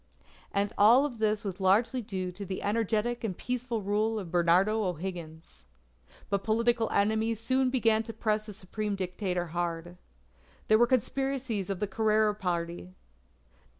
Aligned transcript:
And 0.51 0.73
all 0.79 1.07
this 1.09 1.43
was 1.43 1.59
largely 1.61 2.01
due 2.01 2.31
to 2.31 2.43
the 2.43 2.63
energetic 2.63 3.23
and 3.23 3.37
peaceful 3.37 3.83
rule 3.83 4.17
of 4.17 4.31
Bernardo 4.31 4.83
O'Higgins. 4.83 5.63
But 6.27 6.43
political 6.43 6.89
enemies 6.89 7.39
soon 7.39 7.69
began 7.69 8.01
to 8.09 8.13
press 8.13 8.47
the 8.47 8.53
Supreme 8.53 8.95
Dictator 8.95 9.45
hard. 9.53 9.97
There 10.69 10.79
were 10.79 10.87
conspiracies 10.87 11.69
of 11.69 11.79
the 11.79 11.85
Carrera 11.87 12.33
party. 12.33 12.95